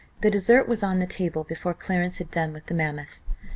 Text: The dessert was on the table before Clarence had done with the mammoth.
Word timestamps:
The 0.21 0.31
dessert 0.31 0.67
was 0.67 0.81
on 0.81 0.97
the 0.97 1.05
table 1.05 1.43
before 1.43 1.75
Clarence 1.75 2.17
had 2.17 2.31
done 2.31 2.53
with 2.53 2.65
the 2.65 2.73
mammoth. 2.73 3.19